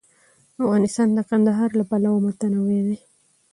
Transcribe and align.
افغانستان 0.63 1.07
د 1.13 1.19
کندهار 1.29 1.69
له 1.79 1.83
پلوه 1.89 2.19
متنوع 2.25 2.63
ولایت 2.67 2.85
دی. 2.87 2.95